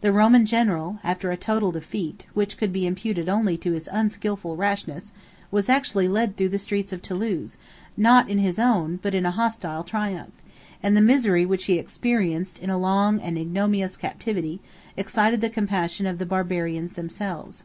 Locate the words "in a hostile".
9.14-9.84